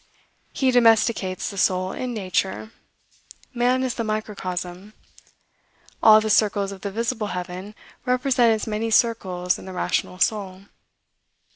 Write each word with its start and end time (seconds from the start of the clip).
He 0.51 0.71
domesticates 0.71 1.47
the 1.51 1.59
soul 1.59 1.91
in 1.91 2.11
nature; 2.11 2.71
man 3.53 3.83
is 3.83 3.93
the 3.93 4.03
microcosm. 4.03 4.93
All 6.01 6.19
the 6.19 6.27
circles 6.31 6.71
of 6.71 6.81
the 6.81 6.89
visible 6.89 7.27
heaven 7.37 7.75
represent 8.03 8.51
as 8.51 8.65
many 8.65 8.89
circles 8.89 9.59
in 9.59 9.65
the 9.65 9.73
rational 9.73 10.17
soul. 10.17 10.63